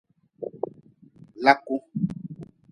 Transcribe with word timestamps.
Laku. 1.43 1.75